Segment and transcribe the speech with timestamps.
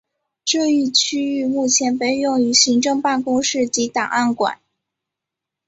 [0.43, 4.57] 这一区域目前被用于行政办公室及档案馆。